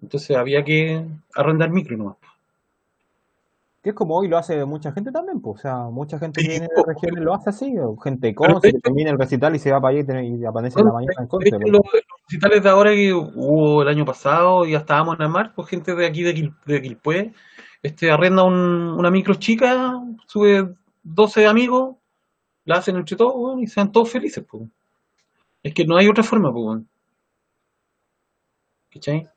[0.00, 1.04] Entonces había que
[1.34, 2.16] arrendar micro nomás.
[3.82, 6.46] Que es como hoy lo hace mucha gente también, pues, o sea, mucha gente Sí,
[6.48, 6.84] viene de po.
[6.84, 9.98] regiones lo hace así, o gente de que termina el recital y se va para
[9.98, 11.72] allá y, y aparece en la mañana en hecho, pues.
[11.72, 15.28] los, los recitales de ahora que hubo el año pasado y ya estábamos en la
[15.28, 17.32] mar, pues gente de aquí de, Quil- de Quilpué,
[17.82, 21.96] este, arrenda un- una micro chica, sube 12 amigos,
[22.64, 24.62] la hacen entre todos, weón, y sean todos felices, pues.
[25.64, 26.82] Es que no hay otra forma, pues.
[28.90, 29.28] ¿Cachai?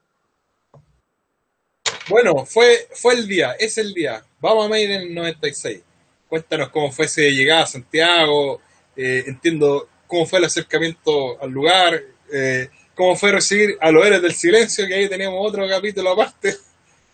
[2.10, 4.24] Bueno, fue, fue el día, es el día.
[4.40, 5.82] Vamos a Maiden 96.
[6.30, 8.62] Cuéntanos cómo fue ese llegada a Santiago,
[8.96, 14.22] eh, entiendo cómo fue el acercamiento al lugar, eh, cómo fue recibir a los héroes
[14.22, 16.56] del silencio, que ahí tenemos otro capítulo aparte.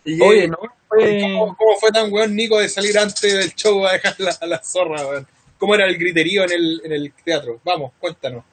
[0.04, 3.86] Y Oye, no, fue- ¿cómo, cómo fue tan weón Nico de salir antes del show
[3.86, 5.28] a dejar la zorra, weón?
[5.58, 7.60] ¿Cómo era el griterío en el, en el teatro?
[7.62, 8.44] Vamos, cuéntanos.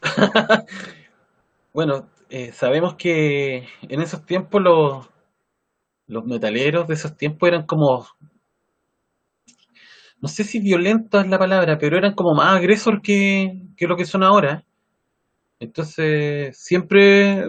[1.72, 5.06] Bueno, eh, sabemos que en esos tiempos los,
[6.06, 8.06] los metaleros de esos tiempos eran como,
[10.20, 13.96] no sé si violento es la palabra, pero eran como más agresor que, que lo
[13.96, 14.64] que son ahora.
[15.60, 17.44] Entonces, siempre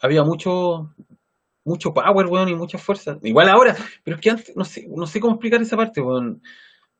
[0.00, 0.92] había mucho,
[1.64, 3.18] mucho power, weón, y mucha fuerza.
[3.22, 6.42] Igual ahora, pero es que antes, no sé, no sé cómo explicar esa parte, weón.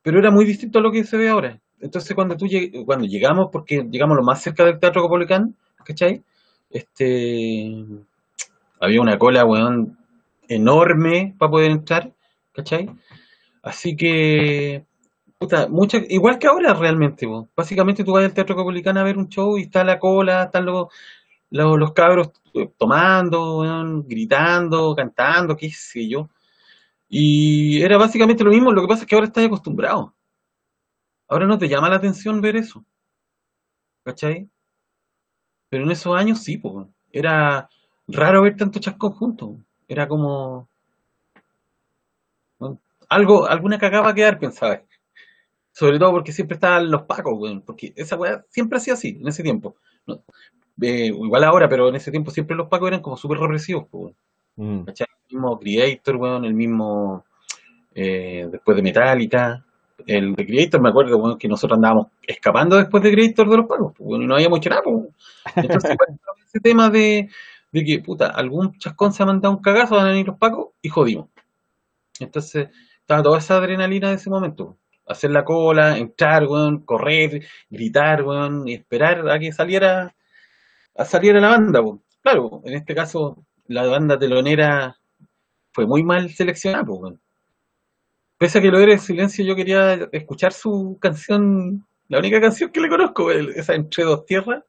[0.02, 1.60] Pero era muy distinto a lo que se ve ahora.
[1.80, 6.22] Entonces, cuando tú lleg- cuando llegamos, porque llegamos lo más cerca del Teatro Copolicán, ¿cachai?
[6.70, 7.84] Este,
[8.80, 9.98] había una cola, weón,
[10.48, 12.12] enorme para poder entrar,
[12.52, 12.90] ¿cachai?
[13.62, 14.86] Así que,
[15.38, 17.26] puta, mucha, igual que ahora realmente.
[17.56, 20.66] Básicamente tú vas al Teatro Copolicán a ver un show y está la cola, están
[20.66, 20.88] los,
[21.50, 26.28] los, cabros eh, tomando, gritando, cantando, qué sé yo.
[27.08, 30.14] Y era básicamente lo mismo, lo que pasa es que ahora estás acostumbrado.
[31.28, 32.84] Ahora no te llama la atención ver eso,
[34.04, 34.48] ¿cachai?
[35.68, 36.86] Pero en esos años sí, pues.
[37.12, 37.68] Era
[38.08, 39.56] raro ver tanto chascón juntos.
[39.88, 40.68] Era como
[43.08, 44.82] algo, alguna cagada va a quedar, pensaba.
[45.72, 49.28] Sobre todo porque siempre estaban los pacos, weón, porque esa weá siempre hacía así, en
[49.28, 49.76] ese tiempo.
[50.06, 50.22] No,
[50.80, 54.14] eh, igual ahora, pero en ese tiempo siempre los pacos eran como súper represivos, weón.
[54.56, 54.84] Mm.
[54.88, 57.24] El mismo Creator, weón, el mismo
[57.94, 59.62] eh, después de Metallica.
[60.06, 63.66] El de Creator, me acuerdo, weón, que nosotros andábamos escapando después de Creator de los
[63.66, 65.14] pagos, weón, y no habíamos hecho nada, pues, weón.
[65.56, 65.96] Entonces,
[66.46, 67.28] ese tema de,
[67.72, 70.68] de que, puta, algún chascón se ha mandado un cagazo, van a venir los pacos
[70.82, 71.28] y jodimos.
[72.20, 72.68] Entonces,
[73.00, 74.78] estaba toda esa adrenalina de ese momento.
[75.06, 80.14] Hacer la cola, entrar, weón, correr, gritar, weón, y esperar a que saliera,
[80.96, 82.02] a saliera la banda, weón.
[82.22, 84.96] Claro, en este caso, la banda telonera
[85.72, 87.20] fue muy mal seleccionada, pues, weón.
[88.38, 92.70] Pese a que lo era en silencio, yo quería escuchar su canción, la única canción
[92.70, 94.62] que le conozco, esa Entre dos tierras,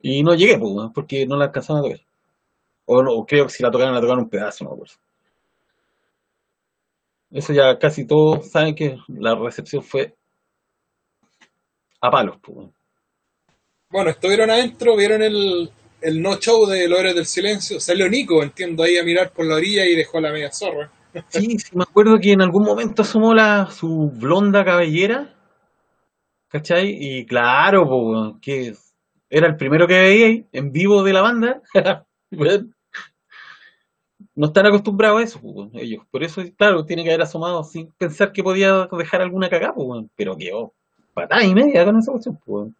[0.00, 2.00] y no llegué, pues, porque no la alcanzaron a tocar.
[2.86, 4.94] O, no, o creo que si la tocaron, la tocaron un pedazo, no me acuerdo.
[7.30, 10.14] Eso ya casi todos saben que la recepción fue
[12.00, 12.72] a palos, pues, weón.
[13.90, 17.80] Bueno, estuvieron adentro, vieron el, el no show de Los Héroes del Silencio.
[17.80, 20.90] Salió Nico, entiendo, ahí a mirar por la orilla y dejó la media zorra.
[21.30, 25.34] Sí, sí, me acuerdo que en algún momento asomó la, su blonda cabellera,
[26.48, 26.94] ¿cachai?
[27.00, 28.74] Y claro, po, weón, que
[29.30, 31.62] era el primero que veía en vivo de la banda.
[34.34, 36.04] No están acostumbrados a eso, weón, ellos.
[36.10, 40.10] Por eso, claro, tiene que haber asomado sin pensar que podía dejar alguna cagada, weón.
[40.16, 40.72] pero quedó
[41.14, 42.74] patada y media con esa cuestión, weón.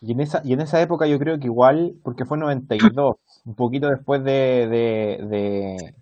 [0.00, 3.54] Y en esa, y en esa época yo creo que igual, porque fue 92, un
[3.54, 5.94] poquito después de, de, de,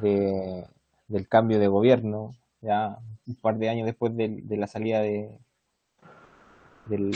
[0.00, 0.64] de-
[1.08, 5.30] del cambio de gobierno, ya un par de años después del- de, la salida de,
[6.90, 7.10] del,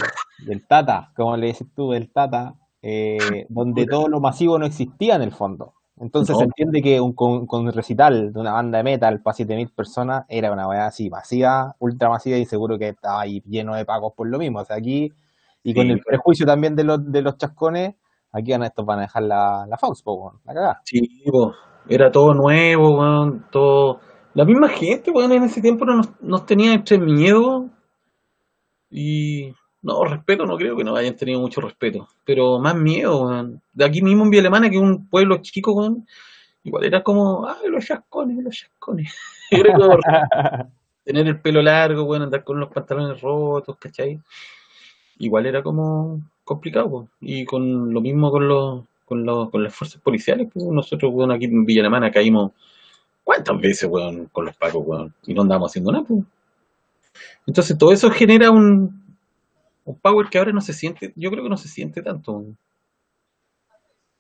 [0.46, 5.16] del Tata, como le dices tú, del Tata, eh, donde todo lo masivo no existía
[5.16, 5.74] en el fondo.
[6.00, 6.38] Entonces No.
[6.38, 9.70] se entiende que un, con, con un recital de una banda de metal para 7.000
[9.74, 13.84] personas era una weá así masiva, ultra masiva y seguro que estaba ahí lleno de
[13.84, 14.60] pagos por lo mismo.
[14.60, 15.12] O sea, aquí,
[15.62, 17.94] y con el prejuicio también de los, de los chascones,
[18.32, 20.80] aquí van estos van a dejar la, la Fox, po, la cagada.
[20.84, 21.54] Sí, po,
[21.88, 24.00] era todo nuevo, weón, todo...
[24.34, 27.70] La misma gente, weón, en ese tiempo no nos, nos tenía entre miedo
[28.90, 29.54] y...
[29.85, 33.61] No, respeto, no creo que no hayan tenido mucho respeto, pero más miedo, weón.
[33.75, 36.07] De aquí mismo en Villa Alemana, que es un pueblo chico, weón,
[36.62, 39.14] igual era como, ay, los chascones, los chascones.
[39.51, 39.99] Era como
[41.05, 44.18] tener el pelo largo, weón, andar con los pantalones rotos, ¿cachai?
[45.18, 47.09] Igual era como complicado, po.
[47.20, 51.31] Y con lo mismo con los, con los, con las fuerzas policiales, pues nosotros, weón,
[51.31, 52.53] aquí en Villa Alemana caímos
[53.23, 56.25] cuántas veces, weón, con los pacos, weón, y no andamos haciendo nada, pues.
[57.47, 59.04] Entonces todo eso genera un,
[59.85, 62.44] un power que ahora no se siente, yo creo que no se siente tanto.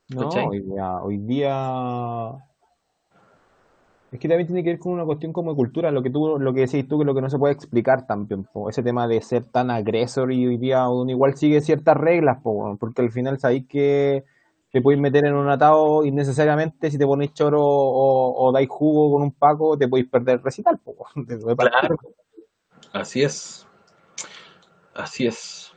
[0.08, 2.32] No, hoy día, hoy día
[4.14, 6.38] es que también tiene que ver con una cuestión como de cultura, lo que tú,
[6.38, 9.08] lo que decís tú, que lo que no se puede explicar también, po, ese tema
[9.08, 13.10] de ser tan agresor y hoy día uno igual sigue ciertas reglas, po, porque al
[13.10, 14.24] final sabéis que
[14.70, 19.12] te podéis meter en un atado innecesariamente si te ponéis choro o, o dais jugo
[19.14, 20.94] con un paco, te podéis perder el recital, po.
[21.56, 21.96] Claro,
[22.92, 23.63] así es,
[24.94, 25.72] así es.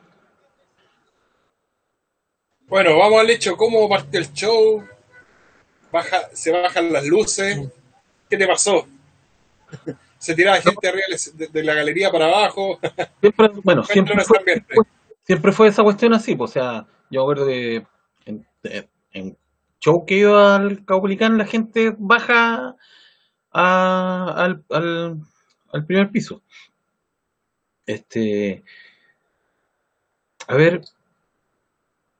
[2.68, 4.84] Bueno, vamos al hecho, ¿cómo parte el show?
[5.92, 7.60] Baja, se bajan las luces.
[8.30, 8.86] ¿Qué te pasó?
[10.20, 11.04] Se tiraba gente arriba
[11.36, 12.80] de, de la galería para abajo.
[13.22, 14.76] Siempre, bueno, siempre fue, ambiente.
[15.24, 17.86] siempre fue esa cuestión así, pues, o sea, yo me acuerdo que
[18.26, 19.38] en, en- en
[19.80, 22.76] show que iba al Caupolicán la gente baja
[23.52, 25.20] a- al, al,
[25.72, 26.42] al primer piso.
[27.86, 28.64] Este,
[30.48, 30.82] a ver,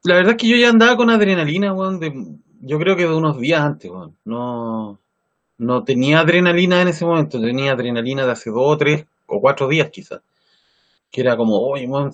[0.04, 2.14] la verdad es que yo ya andaba con adrenalina, weón, de,
[2.62, 3.92] yo creo que de unos días antes.
[4.26, 5.00] No,
[5.58, 9.90] no tenía adrenalina en ese momento, tenía adrenalina de hace dos, tres o cuatro días
[9.90, 10.22] quizás.
[11.12, 12.12] Que era como, oye, weón,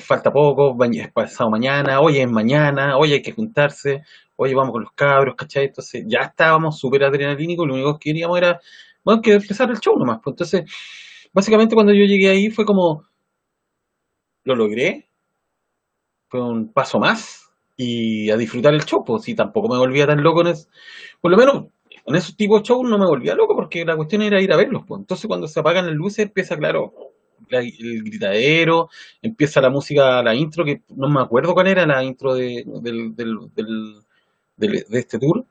[0.00, 4.02] falta poco, es pasado mañana, hoy es mañana, hoy hay que juntarse,
[4.36, 5.66] hoy vamos con los cabros, ¿cachai?
[5.66, 8.60] Entonces ya estábamos súper adrenalínicos, lo único que queríamos era,
[9.04, 10.20] bueno, que empezar el show nomás.
[10.22, 10.64] Pues entonces,
[11.32, 13.04] básicamente cuando yo llegué ahí fue como,
[14.44, 15.08] lo logré,
[16.32, 20.22] fue un paso más y a disfrutar el show, pues si tampoco me volvía tan
[20.24, 20.70] loco en es,
[21.20, 21.66] por lo menos
[22.06, 24.56] en esos tipos de shows no me volvía loco porque la cuestión era ir a
[24.56, 25.00] verlos, pues.
[25.00, 26.94] Entonces cuando se apagan las luces empieza, claro,
[27.50, 28.90] la- el gritadero,
[29.22, 33.14] empieza la música, la intro, que no me acuerdo cuál era la intro de, del,
[33.16, 34.02] del, del-
[34.56, 35.44] del- de este tour,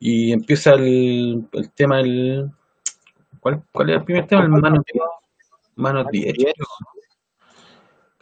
[0.00, 2.50] y empieza el, el tema, el,
[3.40, 4.42] ¿cuál, ¿cuál era el primer tema?
[4.44, 4.84] El Manos
[5.76, 6.34] Manos 10,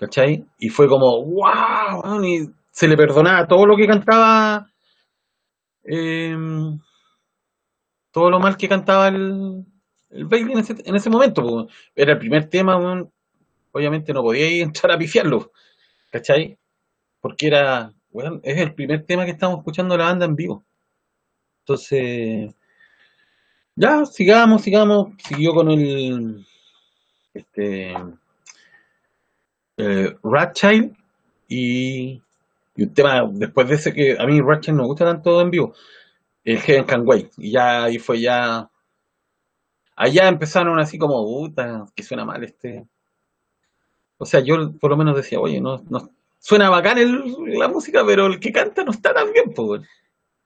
[0.01, 0.47] ¿cachai?
[0.59, 4.67] Y fue como, wow, y se le perdonaba todo lo que cantaba,
[5.85, 6.35] eh,
[8.11, 9.63] todo lo mal que cantaba el,
[10.09, 11.69] el Bailey en ese, en ese momento.
[11.95, 12.79] Era el primer tema,
[13.73, 15.53] obviamente no podía entrar a pifiarlo,
[16.11, 16.59] ¿cachai?
[17.21, 17.93] Porque era,
[18.43, 20.65] es el primer tema que estamos escuchando la banda en vivo.
[21.61, 22.55] Entonces,
[23.77, 26.47] ya, sigamos, sigamos, siguió con el,
[27.35, 27.95] este,
[29.81, 30.97] eh, Rat Child
[31.49, 32.23] y,
[32.77, 35.41] y un tema después de ese que a mí Rat Child no me gusta tanto
[35.41, 35.75] en vivo,
[36.45, 37.33] el Heaven Can Wait.
[37.39, 38.71] Y ya ahí fue ya,
[39.97, 42.87] allá empezaron así como, puta, que suena mal este.
[44.19, 48.03] O sea, yo por lo menos decía, oye, no, no suena bacán el- la música,
[48.05, 49.83] pero el que canta no está tan bien, pues.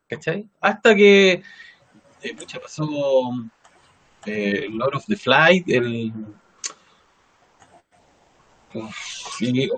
[0.09, 0.49] ¿cachai?
[0.61, 1.43] Hasta que,
[2.23, 2.89] eh, pasó
[4.27, 6.13] eh, Lord of the Flight, el,
[9.41, 9.69] y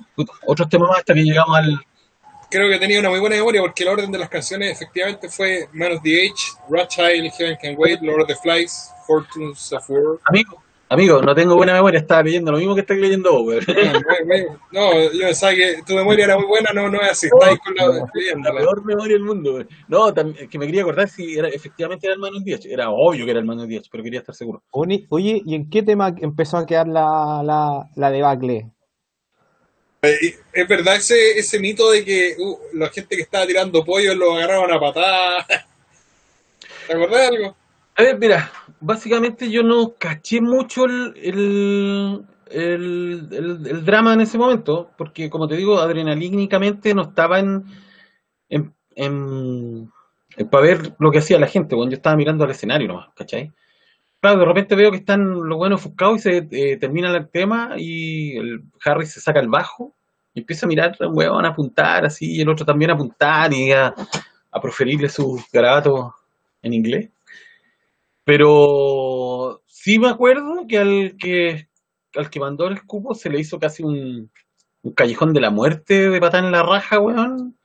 [0.47, 1.79] otros temas más hasta que llegamos al,
[2.49, 5.69] Creo que tenía una muy buena memoria porque el orden de las canciones efectivamente fue
[5.73, 6.35] Man of the Age,
[6.71, 10.19] Rothschild, Heaven Can Wait, Lord of the Flies, Fortunes of War.
[10.27, 14.27] amigo, amigo, no tengo buena memoria, estaba leyendo lo mismo que estás leyendo vos, muy-
[14.27, 17.49] muy- No, yo pensaba que tu memoria era muy buena, no, no es así, está
[17.49, 18.07] ahí con la
[18.53, 19.65] la peor memoria del mundo.
[19.89, 22.65] No, tam- es que me quería acordar si era, efectivamente era el Manos 10.
[22.65, 24.63] Era obvio que era el Manos 10, pero quería estar seguro.
[24.71, 28.71] Oye, oye, ¿y en qué tema empezó a quedar la, la, la debacle?
[30.03, 34.15] Eh, Es verdad ese, ese mito de que uh, la gente que estaba tirando pollo
[34.15, 35.47] lo agarraban a patadas.
[36.87, 37.57] ¿Te acordás algo?
[37.97, 44.37] A ver, mira, básicamente yo no caché mucho el, el, el, el- drama en ese
[44.39, 47.65] momento, porque como te digo, adrenalínicamente no estaba en,
[48.49, 49.93] en, en-
[50.51, 53.53] para ver lo que hacía la gente, bueno, yo estaba mirando al escenario nomás, ¿cachai?
[54.21, 57.75] Claro, de repente veo que están los buenos ofuscados y se eh, termina el tema
[57.77, 59.95] y el Harry se saca el bajo
[60.35, 63.53] y empieza a mirar a weón, a apuntar así, y el otro también a apuntar
[63.53, 63.95] y a,
[64.61, 66.13] proferirle sus garabatos
[66.63, 67.11] en inglés.
[68.25, 71.69] Pero sí me acuerdo que al que
[72.17, 74.31] al que mandó el escupo se le hizo casi un,
[74.95, 77.57] callejón de la muerte de patán en la raja, weón.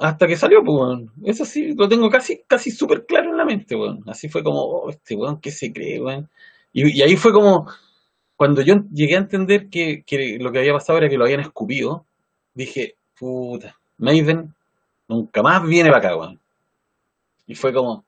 [0.00, 1.12] Hasta que salió, pues, weón.
[1.24, 4.02] Eso sí, lo tengo casi, casi súper claro en la mente, weón.
[4.06, 6.28] Así fue como, oh, este weón, ¿qué se cree, weón?
[6.72, 7.66] Y, ahí fue como,
[8.36, 11.40] cuando yo llegué a entender que, que lo que había pasado era que lo habían
[11.40, 12.06] escupido,
[12.54, 14.54] dije, puta, Maiden
[15.08, 16.40] nunca más viene para acá, weón.
[17.46, 18.04] Y fue como,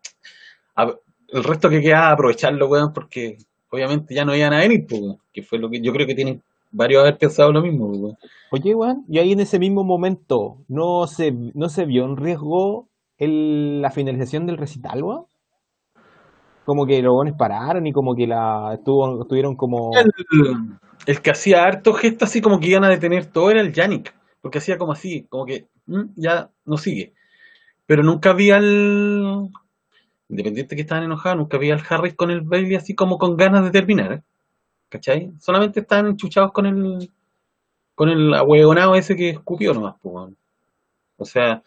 [1.29, 3.39] el resto que queda aprovecharlo, weón, porque
[3.71, 6.15] obviamente ya no iban a venir, pues, weón, que fue lo que yo creo que
[6.15, 8.15] tienen varios haber pensado lo mismo, pues.
[8.51, 12.89] Oye, weón, y ahí en ese mismo momento, ¿no se, no se vio en riesgo
[13.19, 15.27] el- la finalización del recital, weón?
[16.65, 19.91] Como que los weones pararon y como que la estuvo, estuvieron como...
[19.99, 20.13] El,
[21.07, 24.15] el que hacía harto gesto así como que iban a detener todo era el Yannick,
[24.41, 27.15] porque hacía como así, como que mm, ya no sigue.
[27.87, 29.49] Pero nunca había el,
[30.29, 33.65] independiente que estaban enojados, nunca había el Harris con el Bailey así como con ganas
[33.65, 34.23] de terminar, ¿eh?
[34.93, 35.33] ¿Cachai?
[35.41, 37.11] Solamente estaban enchuchados con el,
[37.95, 40.35] con el ahueonado ese que escupió nomás, pues.
[41.17, 41.63] O sea,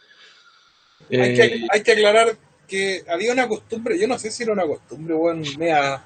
[1.09, 4.53] Hay eh, que, hay que aclarar que había una costumbre, yo no sé si era
[4.53, 6.03] una costumbre, weón, mea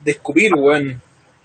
[0.00, 1.00] de escupir, weón.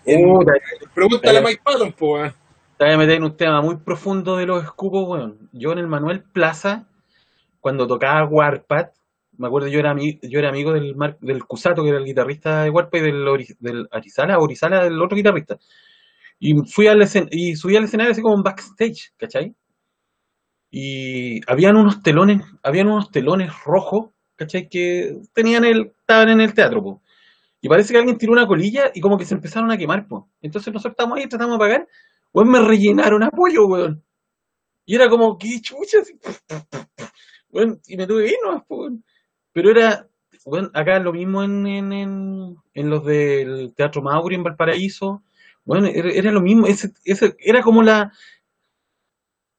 [0.05, 0.53] Puta,
[0.93, 2.33] pregúntale a eh, Mike Patton, po, weón.
[2.77, 5.49] Te voy a meter en un tema muy profundo de los escupos, weón.
[5.51, 6.85] Yo en el Manuel Plaza,
[7.59, 8.93] cuando tocaba Warpath,
[9.37, 12.63] me acuerdo yo era, yo era amigo del, Mar- del Cusato, que era el guitarrista
[12.63, 15.57] de Warpath, y del, Ori- del Arizala, Orizala, del otro guitarrista.
[16.39, 19.55] Y fui al escen- y subí al escenario así como en backstage, ¿cachai?
[20.69, 24.67] Y habían unos telones, habían unos telones rojos, ¿cachai?
[24.69, 27.01] Que tenían el, estaban en el teatro, po.
[27.61, 30.29] Y parece que alguien tiró una colilla y como que se empezaron a quemar, po.
[30.41, 31.87] Entonces nosotros estábamos ahí, tratamos de apagar,
[32.33, 34.03] weón, me rellenaron apoyo, weón.
[34.85, 35.99] Y era como, qué chucha,
[37.87, 39.03] y me tuve nomás, po, weón.
[39.57, 40.07] Pero era,
[40.45, 45.23] weón, acá lo mismo en, en, en, en los del Teatro Mauri en Valparaíso,
[45.65, 48.13] bueno, era, era lo mismo, ese, ese, era como la,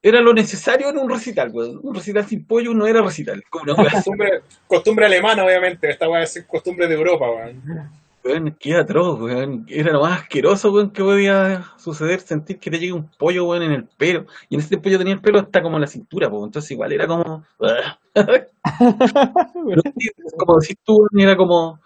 [0.00, 1.80] era lo necesario en un recital, weón.
[1.82, 3.42] Un recital sin pollo no era recital.
[3.52, 3.90] Weá.
[3.90, 5.90] Costumbre, costumbre alemana, obviamente.
[5.90, 7.60] Esta a ser costumbre de Europa, weón.
[8.28, 9.64] Weón, qué atroz, weón.
[9.68, 13.62] Era lo más asqueroso, weón, que podía suceder, sentir que te llegue un pollo, weón,
[13.62, 14.26] en el pelo.
[14.48, 16.44] Y en ese tiempo yo tenía el pelo hasta como en la cintura, pues.
[16.44, 17.44] Entonces igual era como...
[19.66, 19.82] Pero
[20.38, 21.80] como decís tú, weón, era como...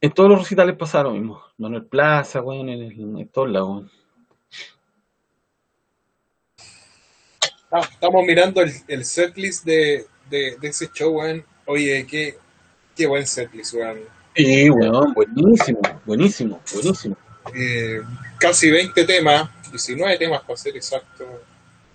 [0.00, 1.42] En todos los recitales pasaba lo mismo.
[1.58, 3.90] Manuel Plaza, weón, en, el- en todos lados, weón.
[7.70, 11.44] Ah, Estamos mirando el, el setlist de, de, de ese show, weón.
[11.66, 12.36] Oye, qué,
[12.96, 14.00] qué buen setlist, weón.
[14.36, 17.16] Sí, weón, buenísimo, buenísimo, buenísimo.
[17.54, 18.00] Eh,
[18.38, 21.24] casi 20 temas, 19 temas para ser exacto.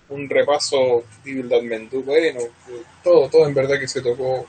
[0.10, 2.39] Un repaso Devil That Men Do, bueno,
[3.04, 4.45] todo, todo en verdad que se tocó.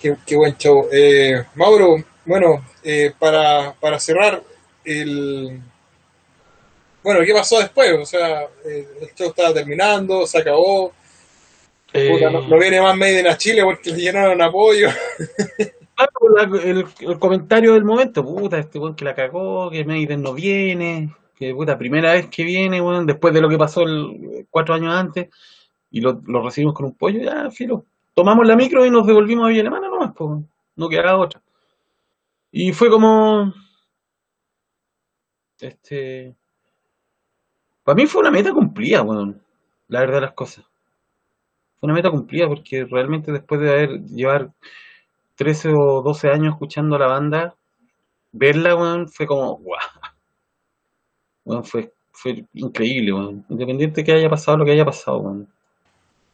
[0.00, 0.88] Qué, qué buen show.
[0.92, 4.42] Eh, Mauro, bueno, eh, para, para cerrar,
[4.84, 5.60] el...
[7.02, 7.92] Bueno, ¿qué pasó después?
[8.00, 10.92] O sea, eh, el show estaba terminando, se acabó.
[11.92, 14.88] Puta, no, Eh, no viene más Maiden a Chile porque le llenaron apoyo.
[15.98, 21.52] El, comentario del momento, puta, este weón que la cagó, que Maiden no viene, que
[21.52, 23.84] puta, primera vez que viene, weón, después de lo que pasó
[24.50, 25.28] cuatro años antes,
[25.90, 27.84] y lo, lo recibimos con un pollo, ya, filo.
[28.14, 30.40] Tomamos la micro y nos devolvimos a Villa Alemana nomás, pues,
[30.76, 31.42] no quedaba otra.
[32.52, 33.52] Y fue como,
[35.60, 36.36] este,
[37.82, 39.42] para mí fue una meta cumplida, weón,
[39.88, 40.64] la verdad de las cosas.
[41.80, 44.52] Fue una meta cumplida porque realmente después de haber llevar
[45.38, 47.54] 13 o 12 años escuchando a la banda,
[48.32, 49.78] verla, weón, fue como, guau,
[51.44, 53.44] weón, fue, fue increíble, weón.
[53.48, 55.48] Independiente que haya pasado lo que haya pasado, weón.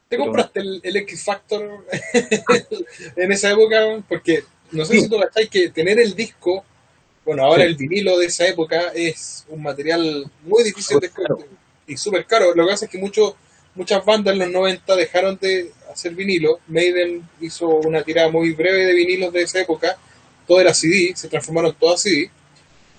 [0.09, 1.85] ¿Te compraste el, el X Factor
[3.17, 4.03] en esa época?
[4.09, 5.01] Porque no sé Sí.
[5.03, 6.65] si tú cacháis que tener el disco,
[7.25, 7.69] bueno, ahora Sí.
[7.71, 11.39] el vinilo de esa época es un material muy difícil de caro.
[11.87, 12.55] y súper caro.
[12.55, 13.35] Lo que pasa es que muchos
[13.75, 16.59] muchas bandas en los 90 dejaron de hacer vinilo.
[16.69, 19.97] Maiden hizo una tirada muy breve de vinilos de esa época.
[20.47, 22.31] Todo era CD, se transformaron todos a CD.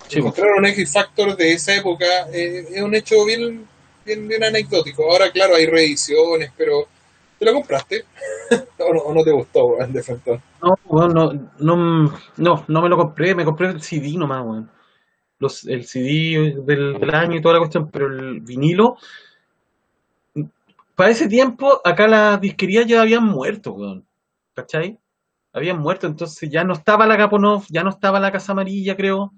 [0.08, 3.66] Sí, Encontrar un X Factor de esa época eh, es un hecho bien,
[4.04, 5.10] bien, bien anecdótico.
[5.10, 6.86] Ahora, claro, hay reediciones, pero
[7.38, 8.04] ¿te lo compraste?
[8.78, 10.40] ¿O, no, no te gustó, weón, de Fentón?
[10.62, 14.70] No, no, no, no, no me lo compré, me compré el CD nomás, weón.
[15.38, 18.96] Los, el CD del, del año y toda la cuestión, pero el vinilo,
[20.96, 24.06] para ese tiempo, acá las disquerías ya habían muerto, weón.
[24.54, 24.98] ¿Cachai?
[25.52, 29.32] Habían muerto, entonces ya no estaba la Gaponov, ya no estaba la Casa Amarilla, creo.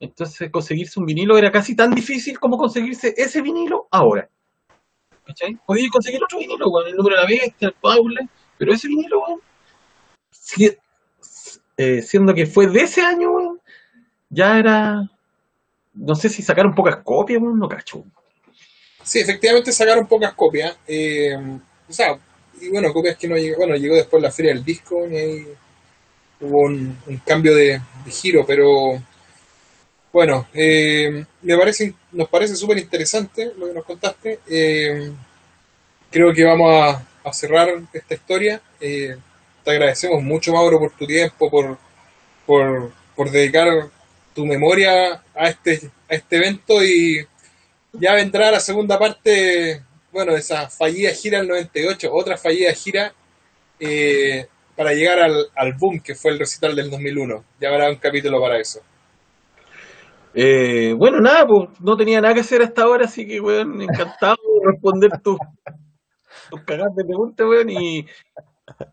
[0.00, 4.28] Entonces conseguirse un vinilo era casi tan difícil como conseguirse ese vinilo ahora.
[5.24, 5.58] ¿Cachai?
[5.66, 8.28] Podía conseguir otro vinilo, weón, el número de la bestia, el Paule,
[8.58, 9.40] pero ese vinilo, weón,
[11.76, 13.60] eh, siendo que fue de ese año, weón,
[14.30, 15.10] ya era.
[15.92, 18.04] No sé si sacaron pocas copias, weón, no cacho.
[19.10, 20.76] Sí, efectivamente sacaron pocas copias.
[20.86, 21.34] eh,
[21.88, 22.18] o sea,
[22.60, 23.58] y bueno, copias que no llegó.
[23.58, 25.46] Bueno, llegó después la feria del disco y ahí
[26.40, 29.02] hubo un, un cambio de, giro, pero
[30.12, 34.40] bueno, eh, me parece, nos parece súper interesante lo que nos contaste.
[34.48, 35.12] eh,
[36.10, 38.60] creo que vamos a, a cerrar esta historia.
[38.80, 39.16] eh,
[39.64, 41.76] te agradecemos mucho, Mauro, por tu tiempo, por,
[42.46, 43.68] por, por dedicar
[44.34, 47.26] tu memoria a este, a este evento y
[48.00, 49.82] ya vendrá la segunda parte,
[50.12, 53.12] bueno, esa fallida gira del 98, otra fallida gira
[53.78, 57.44] eh, para llegar al, al boom que fue el recital del 2001.
[57.60, 58.80] Ya habrá un capítulo para eso.
[60.34, 64.36] Eh, bueno, nada, pues no tenía nada que hacer hasta ahora, así que, weón, encantado
[64.36, 65.38] de responder tus
[66.50, 68.06] tus cagadas de preguntas, weón, y,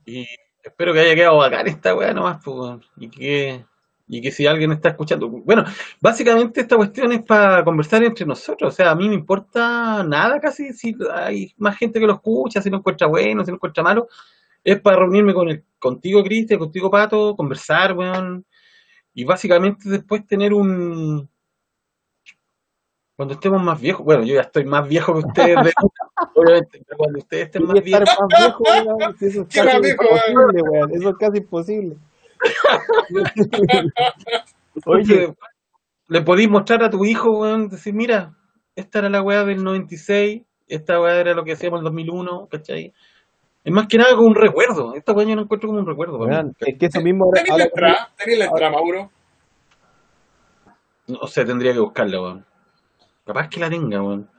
[0.05, 0.25] y
[0.63, 3.65] espero que haya quedado bacán esta weá nomás, pues, y que,
[4.07, 5.63] y que si alguien está escuchando, bueno,
[6.01, 10.39] básicamente esta cuestión es para conversar entre nosotros, o sea, a mí me importa nada
[10.39, 13.83] casi si hay más gente que lo escucha, si lo encuentra bueno, si lo encuentra
[13.83, 14.07] malo,
[14.63, 18.45] es para reunirme con el, contigo, Cristian, contigo, Pato, conversar, weón,
[19.13, 21.29] y básicamente después tener un...
[23.15, 25.73] Cuando estemos más viejos, bueno, yo ya estoy más viejo que ustedes, de-
[26.35, 28.63] obviamente, pero cuando ustedes estén más viejos, viejo,
[29.21, 30.91] eso es casi imposible, weón.
[30.91, 31.97] Eso es casi imposible.
[34.85, 35.33] Oye,
[36.07, 38.33] le podéis mostrar a tu hijo, weón, decir, mira,
[38.75, 42.47] esta era la weá del 96, esta weá era lo que hacíamos en el 2001,
[42.49, 42.93] ¿cachai?
[43.63, 44.93] Es más que nada como un recuerdo.
[44.93, 46.51] Esta weá yo la encuentro como un recuerdo para mí.
[46.59, 48.09] es que eso mismo ¿Tenéis la entrada?
[48.17, 49.09] ¿Tenéis la entrada, Mauro?
[51.07, 52.45] No sé, tendría que buscarla, weón.
[53.25, 54.29] Capaz que la tenga, weón.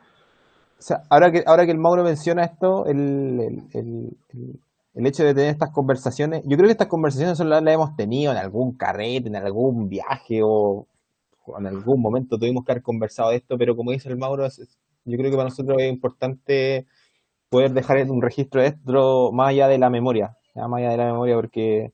[0.79, 3.41] o sea, ahora que ahora que el Mauro menciona esto, el,
[3.73, 4.61] el, el,
[4.95, 8.33] el- hecho de tener estas conversaciones, yo creo que estas conversaciones solo las hemos tenido
[8.33, 10.87] en algún carrete, en algún viaje o,
[11.59, 15.19] en algún momento tuvimos que haber conversado de esto, pero como dice el Mauro, yo
[15.19, 16.87] creo que para nosotros es importante
[17.51, 21.07] poder dejar un registro de esto más allá de la memoria, más allá de la
[21.07, 21.93] memoria, porque,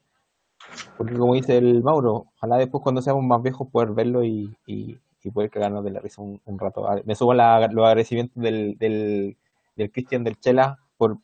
[0.97, 4.99] porque como dice el Mauro, ojalá después cuando seamos más viejos poder verlo y, y,
[5.23, 6.89] y poder cagarnos de la risa un, rato.
[6.89, 9.37] Ah, Me subo la- los agradecimientos del, del,
[9.77, 11.19] del Cristian del Chela por,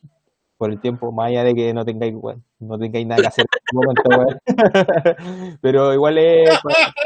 [0.57, 3.45] por el tiempo, más allá de que no tengáis, weón, no tengáis nada que hacer
[3.51, 4.09] este momento.
[5.61, 6.49] Pero igual es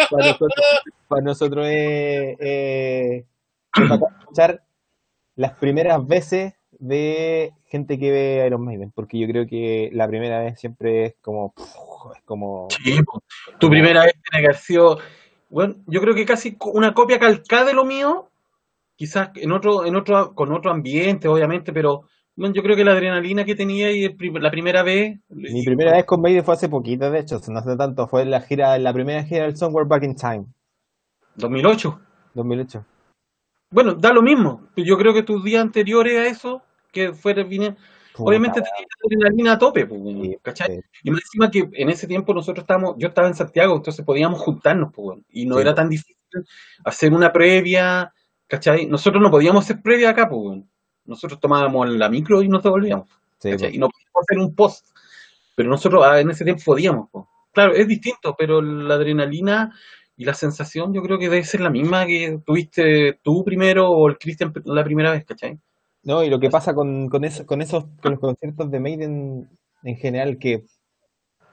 [0.09, 0.51] para, nosotros,
[1.07, 3.25] para nosotros es, es-
[3.75, 4.63] es escuchar
[5.35, 10.39] las primeras veces de gente que ve Iron Maiden, porque yo creo que la primera
[10.41, 11.53] vez siempre es como,
[12.15, 12.67] es como.
[13.59, 14.97] Tu primera vez tiene que haber sido,
[15.49, 18.29] bueno, yo creo que casi una copia calcada de lo mío,
[18.95, 22.03] quizás en otro, en otro, con otro ambiente, obviamente, pero
[22.35, 25.63] bueno, yo creo que la adrenalina que tenía y el prim- la primera vez, mi
[25.63, 28.77] primera vez con Maiden fue hace poquito, de hecho, no hace tanto, fue la gira,
[28.79, 30.45] la primera gira del Somewhere Back in Time,
[31.35, 31.99] 2008.
[32.33, 32.85] 2008.
[33.71, 34.67] Bueno, da lo mismo.
[34.75, 36.61] Yo creo que tus días anteriores a eso,
[36.91, 37.75] que fuera, vine-
[38.17, 40.75] obviamente tenías adrenalina a tope, pues, sí, ¿cachai?
[40.75, 40.81] sí.
[41.03, 44.39] Y más encima que en ese tiempo nosotros estábamos, yo estaba en Santiago, entonces podíamos
[44.41, 46.15] juntarnos, pues, y no Sí, era tan difícil
[46.83, 48.13] hacer una previa,
[48.47, 48.85] ¿cachai?
[48.87, 50.63] Nosotros no podíamos hacer previa acá, pues.
[51.05, 53.07] Nosotros tomábamos la micro y nos devolvíamos.
[53.69, 54.87] Y no podíamos hacer un post,
[55.55, 57.09] pero nosotros ah, en ese tiempo podíamos.
[57.53, 59.73] Claro, es distinto, pero la adrenalina
[60.15, 64.07] y la sensación yo creo que debe ser la misma que tuviste tú primero o
[64.09, 65.59] el Cristian la primera vez, ¿cachai?
[66.03, 69.49] No, y lo que pasa con, con, eso- con esos con los conciertos de Maiden
[69.83, 70.65] en general, que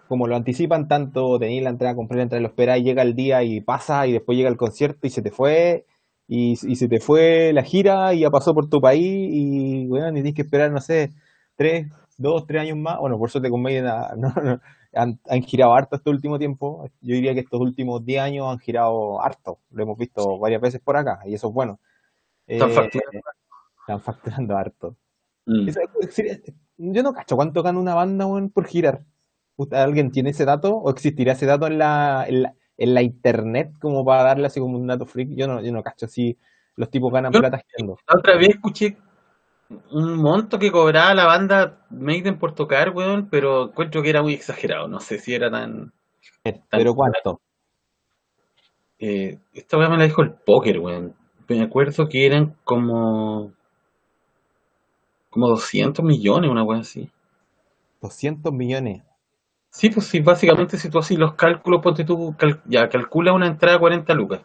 [0.09, 3.42] como lo anticipan tanto, tenéis la entrada, compré la entrada, lo esperáis, llega el día
[3.42, 5.84] y pasa, y después llega el concierto y se te fue,
[6.29, 9.03] y, y se te fue la gira y ya pasó por tu país,
[9.33, 11.11] y bueno, ni tienes que esperar, no sé,
[11.57, 12.99] tres, dos, tres años más.
[13.01, 13.85] Bueno, por suerte con Maiden
[14.16, 14.61] no, no,
[14.95, 16.89] han, han girado harto este último tiempo.
[17.01, 20.81] Yo diría que estos últimos 10 años han girado harto, lo hemos visto varias veces
[20.81, 21.81] por acá, y eso es bueno.
[22.47, 23.20] Están Eh, facturando.
[23.81, 24.97] están facturando harto.
[25.47, 25.68] Mm.
[25.68, 25.81] Eso-
[26.79, 29.03] yo no cacho cuánto gana una banda por girar.
[29.57, 30.76] ¿Usted- ¿Alguien tiene ese dato?
[30.76, 34.61] ¿O existirá ese dato en la, en la, en la internet como para darle así
[34.61, 35.31] como un dato freak?
[35.35, 36.37] Yo no, yo no cacho si
[36.76, 37.99] los tipos ganan Yo- plata girando.
[38.09, 38.97] La otra vez escuché
[39.91, 44.33] un monto que cobraba la banda Maiden por tocar, weón, pero encuentro que era muy
[44.33, 44.89] exagerado.
[44.89, 45.93] No sé si era tan.
[46.70, 47.41] ¿Pero cuánto?
[49.01, 51.14] eh, esta weá me la dijo el póker, weón.
[51.49, 53.53] Me acuerdo que eran como.
[55.31, 57.11] como 200 millones, una weá así.
[58.01, 59.03] 200 millones.
[59.71, 63.47] Sí, pues sí, básicamente si tú así los cálculos, ponte tú, cal- ya calcula una
[63.47, 64.43] entrada a 40 lucas,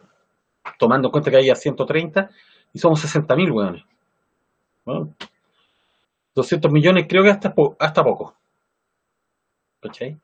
[0.78, 2.30] tomando en cuenta que hay a 130
[2.72, 3.84] y somos 60 mil, weones.
[4.84, 5.14] Bueno,
[6.34, 8.36] 200 millones creo que hasta, hasta poco.
[9.80, 10.18] ¿Cachai?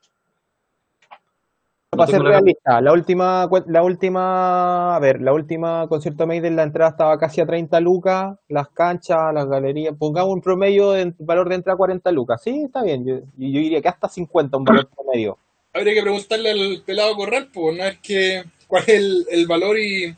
[1.92, 6.54] No Para ser la- realista, la última, la última, a ver, la última concierto Maiden,
[6.54, 11.12] la entrada estaba casi a 30 lucas, las canchas, las galerías, pongamos un promedio de
[11.18, 12.40] valor de entrada 40 lucas.
[12.44, 13.24] Sí, está bien, yo, yo
[13.60, 15.36] diría que hasta 50 un valor promedio.
[15.72, 17.84] Habría que preguntarle al pelado Corral, pues, ¿no?
[17.84, 20.16] Es que, cuál es el, el valor y,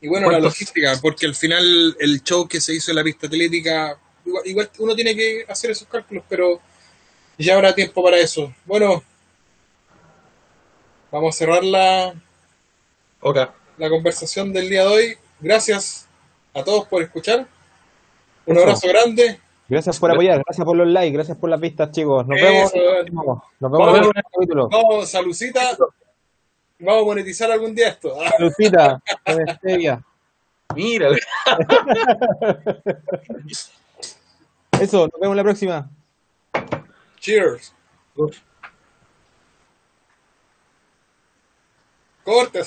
[0.00, 3.26] y bueno, la logística, porque al final el show que se hizo en la pista
[3.26, 3.94] atlética,
[4.24, 6.60] igual, igual uno tiene que hacer esos cálculos, pero
[7.36, 8.54] ya habrá tiempo para eso.
[8.64, 9.02] Bueno,
[11.10, 12.14] vamos a cerrar la,
[13.20, 13.38] Ok.
[13.78, 15.16] la conversación del día de hoy.
[15.40, 16.06] Gracias
[16.54, 17.46] a todos por escuchar.
[18.46, 18.64] Un Eso.
[18.64, 19.38] abrazo grande.
[19.68, 22.26] Gracias por apoyar, gracias por los likes, gracias por las vistas, chicos.
[22.26, 23.38] Nos Eso, vemos.
[23.60, 23.98] Nos vemos Vamos.
[23.98, 24.68] en el capítulo.
[24.68, 25.76] Vamos, salucita.
[26.80, 28.16] Vamos a monetizar algún día esto.
[28.20, 30.02] Ah, Lucita, con stevia.
[30.74, 31.08] Mira,
[34.80, 35.90] Eso, nos vemos la próxima.
[37.18, 37.74] Cheers.
[42.30, 42.58] Cortes.